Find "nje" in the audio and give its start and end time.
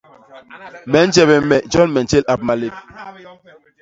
1.07-1.23